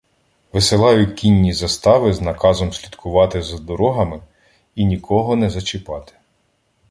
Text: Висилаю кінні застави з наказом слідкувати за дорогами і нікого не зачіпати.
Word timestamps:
Висилаю 0.53 1.13
кінні 1.15 1.53
застави 1.53 2.13
з 2.13 2.21
наказом 2.21 2.73
слідкувати 2.73 3.41
за 3.41 3.57
дорогами 3.57 4.21
і 4.75 4.85
нікого 4.85 5.35
не 5.35 5.49
зачіпати. 5.49 6.13